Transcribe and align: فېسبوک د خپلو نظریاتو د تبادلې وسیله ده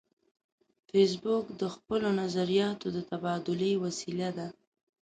فېسبوک 0.89 1.45
د 1.61 1.63
خپلو 1.75 2.07
نظریاتو 2.21 2.87
د 2.95 2.97
تبادلې 3.09 3.71
وسیله 3.83 4.29
ده 4.37 4.47